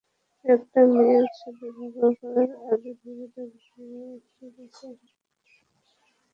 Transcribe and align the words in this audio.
একটা 0.45 0.81
মেয়ের 0.91 1.27
সাথে 1.35 1.65
ঝগড়া 1.75 2.09
করার 2.19 2.51
আগে 2.71 2.91
ভেবে 3.01 3.25
দেখবে, 3.35 3.85
ঠিক 4.31 4.53
আছে? 4.65 4.87